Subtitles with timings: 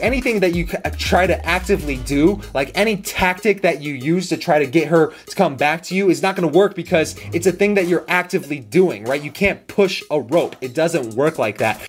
[0.00, 0.66] anything that you
[0.96, 5.12] try to actively do, like any tactic that you use to try to get her
[5.26, 7.86] to come back to you, is not going to work because it's a thing that
[7.86, 9.22] you're actively doing, right?
[9.22, 11.84] You can't push a rope, it doesn't work like that.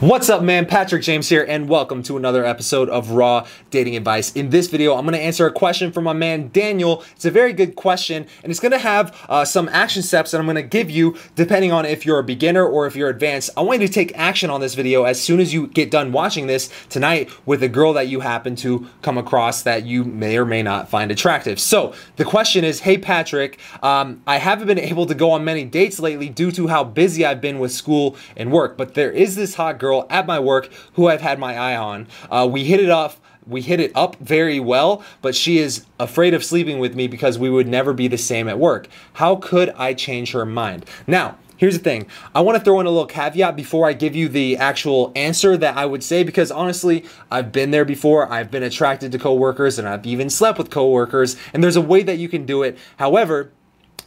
[0.00, 0.64] What's up, man?
[0.66, 4.30] Patrick James here, and welcome to another episode of Raw Dating Advice.
[4.30, 7.02] In this video, I'm going to answer a question from my man Daniel.
[7.16, 10.38] It's a very good question, and it's going to have uh, some action steps that
[10.38, 13.50] I'm going to give you depending on if you're a beginner or if you're advanced.
[13.56, 16.12] I want you to take action on this video as soon as you get done
[16.12, 20.38] watching this tonight with a girl that you happen to come across that you may
[20.38, 21.58] or may not find attractive.
[21.58, 25.64] So, the question is Hey, Patrick, um, I haven't been able to go on many
[25.64, 29.34] dates lately due to how busy I've been with school and work, but there is
[29.34, 32.06] this hot girl girl at my work who I've had my eye on.
[32.30, 36.34] Uh, we hit it off we hit it up very well, but she is afraid
[36.34, 38.88] of sleeping with me because we would never be the same at work.
[39.14, 40.84] How could I change her mind?
[41.06, 44.14] Now, here's the thing I want to throw in a little caveat before I give
[44.14, 48.30] you the actual answer that I would say because honestly, I've been there before.
[48.30, 52.02] I've been attracted to coworkers and I've even slept with coworkers, and there's a way
[52.02, 52.76] that you can do it.
[52.98, 53.50] However,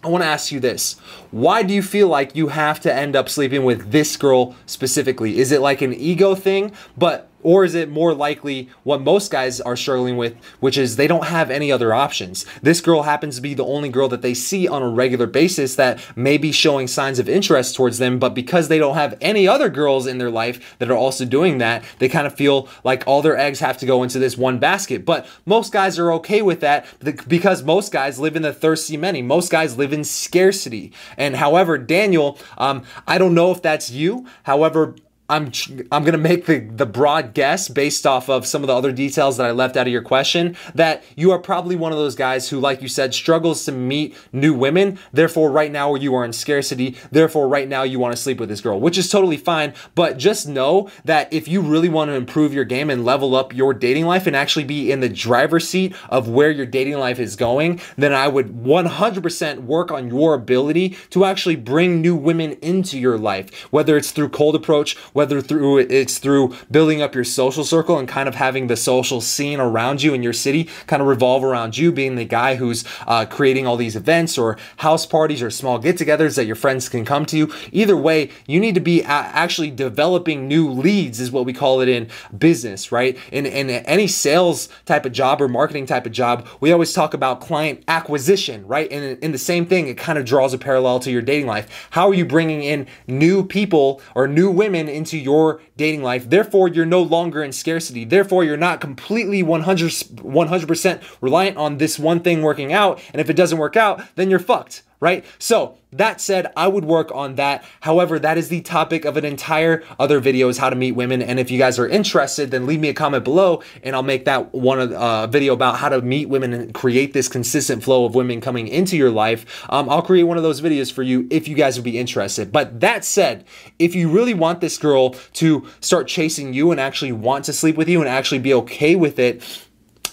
[0.04, 1.00] I want to ask you this.
[1.30, 5.38] Why do you feel like you have to end up sleeping with this girl specifically?
[5.40, 6.72] Is it like an ego thing?
[6.98, 11.08] But or is it more likely what most guys are struggling with, which is they
[11.08, 12.46] don't have any other options?
[12.62, 15.76] This girl happens to be the only girl that they see on a regular basis
[15.76, 19.48] that may be showing signs of interest towards them, but because they don't have any
[19.48, 23.04] other girls in their life that are also doing that, they kind of feel like
[23.08, 25.06] all their eggs have to go into this one basket.
[25.06, 26.86] But most guys are okay with that
[27.28, 29.22] because most guys live in the thirsty many.
[29.22, 30.94] Most guys live in scarcity.
[31.18, 34.26] And however, Daniel, um, I don't know if that's you.
[34.44, 34.96] However,
[35.32, 35.50] I'm
[35.94, 39.38] I'm gonna make the the broad guess based off of some of the other details
[39.38, 42.50] that I left out of your question that you are probably one of those guys
[42.50, 45.00] who, like you said, struggles to meet new women.
[45.14, 46.98] Therefore, right now you are in scarcity.
[47.12, 49.74] Therefore, right now you want to sleep with this girl, which is totally fine.
[49.96, 53.54] But just know that if you really want to improve your game and level up
[53.54, 57.20] your dating life and actually be in the driver's seat of where your dating life
[57.20, 62.54] is going, then I would 100% work on your ability to actually bring new women
[62.62, 67.24] into your life, whether it's through cold approach whether through it's through building up your
[67.24, 71.00] social circle and kind of having the social scene around you in your city kind
[71.00, 75.06] of revolve around you being the guy who's uh, creating all these events or house
[75.06, 77.54] parties or small get-togethers that your friends can come to.
[77.72, 81.88] Either way, you need to be actually developing new leads, is what we call it
[81.88, 83.16] in business, right?
[83.32, 87.14] In in any sales type of job or marketing type of job, we always talk
[87.14, 88.92] about client acquisition, right?
[88.92, 91.88] And in the same thing, it kind of draws a parallel to your dating life.
[91.92, 96.30] How are you bringing in new people or new women into into your dating life.
[96.30, 98.06] Therefore, you're no longer in scarcity.
[98.06, 103.02] Therefore, you're not completely 100 100% reliant on this one thing working out.
[103.12, 105.26] And if it doesn't work out, then you're fucked right?
[105.40, 107.66] So, that said, I would work on that.
[107.82, 111.22] However, that is the topic of an entire other video is how to meet women.
[111.22, 114.24] And if you guys are interested, then leave me a comment below and I'll make
[114.26, 118.16] that one uh, video about how to meet women and create this consistent flow of
[118.16, 119.66] women coming into your life.
[119.70, 122.52] Um, I'll create one of those videos for you if you guys would be interested.
[122.54, 123.44] But that said,
[123.78, 127.76] if you really want this girl to start chasing you and actually want to sleep
[127.76, 129.44] with you and actually be okay with it,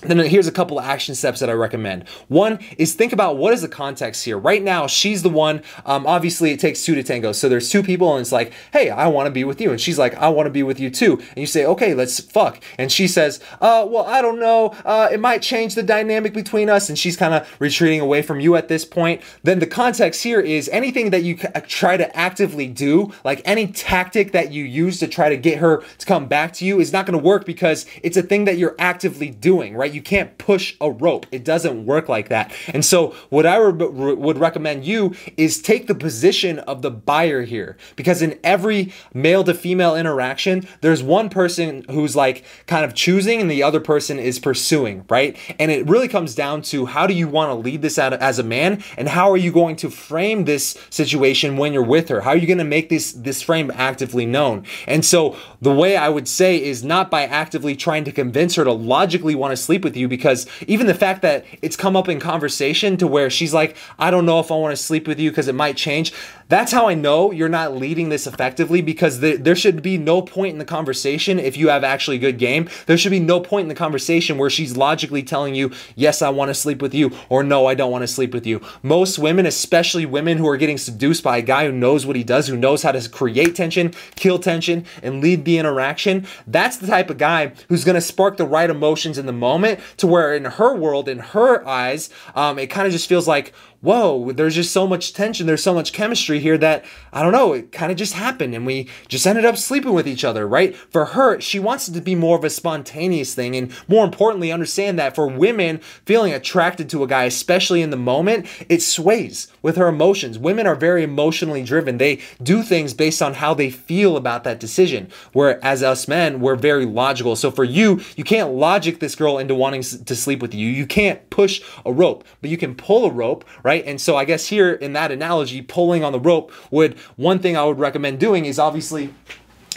[0.03, 2.09] then here's a couple of action steps that I recommend.
[2.29, 4.39] One is think about what is the context here.
[4.39, 5.63] Right now, she's the one.
[5.85, 7.33] Um, obviously, it takes two to tango.
[7.33, 9.81] So there's two people, and it's like, hey, I want to be with you, and
[9.81, 11.15] she's like, I want to be with you too.
[11.19, 12.63] And you say, okay, let's fuck.
[12.79, 14.75] And she says, uh, well, I don't know.
[14.85, 18.41] Uh, it might change the dynamic between us, and she's kind of retreating away from
[18.41, 19.23] you at this point.
[19.43, 23.67] Then the context here is anything that you uh, try to actively do, like any
[23.67, 26.93] tactic that you use to try to get her to come back to you, is
[26.93, 29.88] not going to work because it's a thing that you're actively doing, right?
[29.89, 29.95] Right?
[29.95, 31.27] You can't push a rope.
[31.33, 32.53] It doesn't work like that.
[32.69, 37.43] And so, what I re- would recommend you is take the position of the buyer
[37.43, 42.95] here because in every male to female interaction, there's one person who's like kind of
[42.95, 45.37] choosing and the other person is pursuing, right?
[45.59, 48.39] And it really comes down to how do you want to lead this out as
[48.39, 52.21] a man and how are you going to frame this situation when you're with her?
[52.21, 54.65] How are you going to make this this frame actively known?
[54.87, 58.65] And so, the way I would say is not by actively trying to convince her
[58.65, 61.95] to logically want to sleep sleep with you because even the fact that it's come
[61.95, 65.07] up in conversation to where she's like, I don't know if I want to sleep
[65.07, 66.13] with you because it might change
[66.49, 70.23] that's how I know you're not leading this effectively because the, there should be no
[70.23, 72.69] point in the conversation if you have actually a good game.
[72.87, 76.31] There should be no point in the conversation where she's logically telling you, yes, I
[76.31, 78.61] want to sleep with you, or no, I don't want to sleep with you.
[78.83, 82.25] Most women, especially women who are getting seduced by a guy who knows what he
[82.25, 86.87] does, who knows how to create tension, kill tension, and lead the interaction, that's the
[86.87, 90.35] type of guy who's going to spark the right emotions in the moment to where
[90.35, 94.57] in her world, in her eyes, um, it kind of just feels like, whoa, there's
[94.57, 97.93] just so much tension, there's so much chemistry here that I don't know, it kind
[97.93, 100.75] of just happened and we just ended up sleeping with each other, right?
[100.75, 104.51] For her, she wants it to be more of a spontaneous thing and more importantly,
[104.51, 109.53] understand that for women feeling attracted to a guy, especially in the moment, it sways
[109.63, 110.39] with her emotions.
[110.39, 111.99] Women are very emotionally driven.
[111.99, 115.11] They do things based on how they feel about that decision.
[115.33, 117.37] Whereas us men, we're very logical.
[117.37, 120.69] So for you, you can't logic this girl into wanting to sleep with you.
[120.69, 123.68] You can't push a rope, but you can pull a rope, right?
[123.69, 123.85] Right?
[123.85, 127.55] And so I guess here in that analogy, pulling on the rope would, one thing
[127.55, 129.13] I would recommend doing is obviously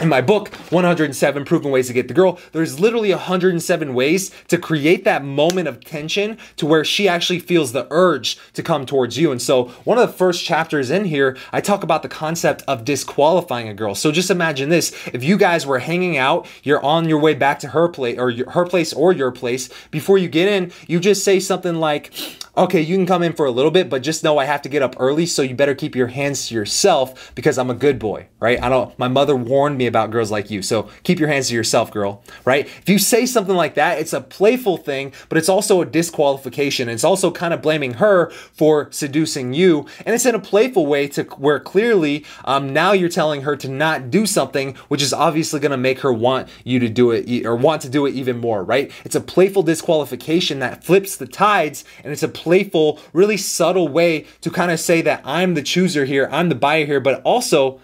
[0.02, 4.58] in my book 107 proven ways to get the girl there's literally 107 ways to
[4.58, 9.16] create that moment of tension to where she actually feels the urge to come towards
[9.16, 9.30] you.
[9.30, 12.84] And so one of the first chapters in here i talk about the concept of
[12.84, 13.94] disqualifying a girl.
[13.94, 14.92] So just imagine this.
[15.12, 18.32] If you guys were hanging out you're on your way back to her place or
[18.50, 22.12] her place or your place before you get in you just say something like
[22.56, 24.68] okay, you can come in for a little bit, but just know I have to
[24.68, 27.98] get up early, so you better keep your hands to yourself because I'm a good
[27.98, 28.62] boy, right?
[28.62, 31.54] I don't, my mother warned me about girls like you, so keep your hands to
[31.54, 32.66] yourself, girl, right?
[32.66, 36.88] If you say something like that, it's a playful thing, but it's also a disqualification.
[36.88, 41.08] It's also kind of blaming her for seducing you, and it's in a playful way
[41.08, 45.60] to where clearly um, now you're telling her to not do something, which is obviously
[45.60, 48.38] going to make her want you to do it or want to do it even
[48.38, 48.90] more, right?
[49.04, 54.26] It's a playful disqualification that flips the tides, and it's a playful, really subtle way
[54.40, 57.80] to kind of say that I'm the chooser here, I'm the buyer here, but also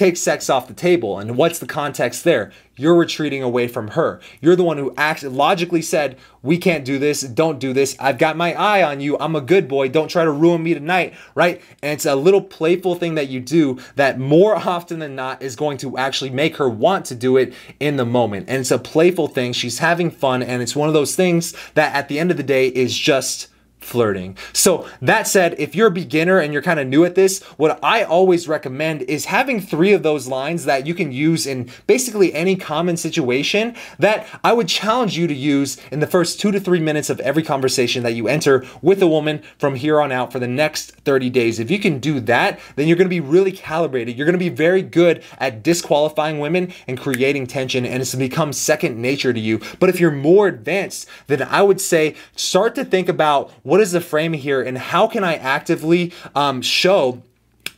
[0.00, 1.18] take sex off the table.
[1.18, 2.52] And what's the context there?
[2.74, 4.18] You're retreating away from her.
[4.40, 7.20] You're the one who actually logically said, We can't do this.
[7.20, 7.96] Don't do this.
[8.00, 9.18] I've got my eye on you.
[9.18, 9.90] I'm a good boy.
[9.90, 11.12] Don't try to ruin me tonight.
[11.34, 11.60] Right.
[11.82, 15.54] And it's a little playful thing that you do that more often than not is
[15.54, 18.48] going to actually make her want to do it in the moment.
[18.48, 19.52] And it's a playful thing.
[19.52, 20.42] She's having fun.
[20.42, 23.48] And it's one of those things that at the end of the day is just
[23.80, 24.36] flirting.
[24.52, 27.78] So, that said, if you're a beginner and you're kind of new at this, what
[27.82, 32.32] I always recommend is having three of those lines that you can use in basically
[32.34, 36.60] any common situation that I would challenge you to use in the first two to
[36.60, 40.32] three minutes of every conversation that you enter with a woman from here on out
[40.32, 41.58] for the next 30 days.
[41.58, 44.16] If you can do that, then you're going to be really calibrated.
[44.16, 48.52] You're going to be very good at disqualifying women and creating tension, and it's become
[48.52, 49.60] second nature to you.
[49.78, 53.92] But if you're more advanced, then I would say start to think about what is
[53.92, 57.22] the frame here and how can I actively um, show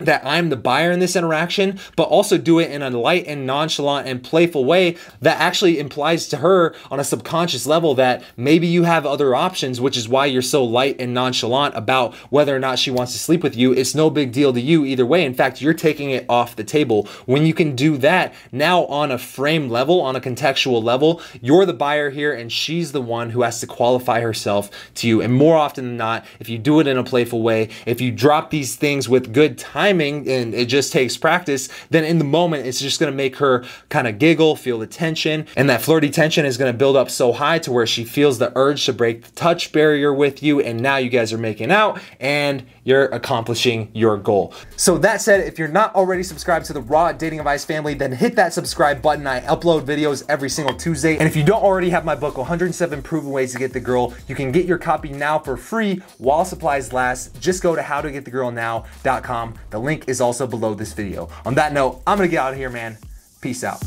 [0.06, 3.46] that I'm the buyer in this interaction, but also do it in a light and
[3.46, 8.66] nonchalant and playful way that actually implies to her on a subconscious level that maybe
[8.66, 12.58] you have other options, which is why you're so light and nonchalant about whether or
[12.58, 13.72] not she wants to sleep with you.
[13.72, 15.24] It's no big deal to you either way.
[15.24, 17.08] In fact, you're taking it off the table.
[17.26, 21.66] When you can do that now on a frame level, on a contextual level, you're
[21.66, 25.20] the buyer here and she's the one who has to qualify herself to you.
[25.20, 28.10] And more often than not, if you do it in a playful way, if you
[28.10, 32.24] drop these things with good time, timing and it just takes practice, then in the
[32.24, 36.10] moment it's just gonna make her kind of giggle, feel the tension, and that flirty
[36.10, 39.22] tension is gonna build up so high to where she feels the urge to break
[39.22, 43.88] the touch barrier with you, and now you guys are making out and you're accomplishing
[43.92, 44.52] your goal.
[44.76, 48.10] So that said, if you're not already subscribed to the Raw Dating Advice family, then
[48.12, 49.26] hit that subscribe button.
[49.26, 51.16] I upload videos every single Tuesday.
[51.16, 54.14] And if you don't already have my book, 107 Proven Ways to Get the Girl,
[54.26, 57.38] you can get your copy now for free while supplies last.
[57.40, 59.54] Just go to howtogetthegirlnow.com.
[59.72, 61.30] The link is also below this video.
[61.46, 62.98] On that note, I'm gonna get out of here, man.
[63.40, 63.82] Peace out.